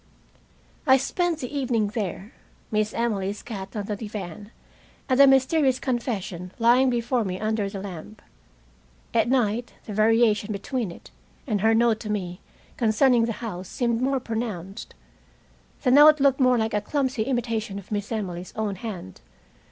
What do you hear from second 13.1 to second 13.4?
the